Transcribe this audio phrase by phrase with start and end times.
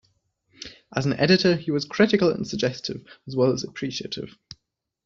[0.95, 4.35] As an editor he was critical and suggestive, as well as appreciative.